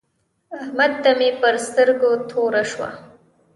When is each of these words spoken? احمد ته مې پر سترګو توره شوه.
احمد 0.57 0.91
ته 1.03 1.11
مې 1.17 1.29
پر 1.41 1.55
سترګو 1.67 2.11
توره 2.29 2.63
شوه. 2.71 2.89